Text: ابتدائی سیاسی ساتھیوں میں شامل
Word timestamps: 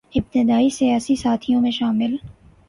ابتدائی 0.15 0.69
سیاسی 0.69 1.15
ساتھیوں 1.15 1.61
میں 1.61 1.71
شامل 1.71 2.15